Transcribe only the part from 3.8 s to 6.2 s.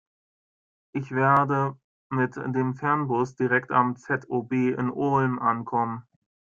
ZOB in Ulm ankommen.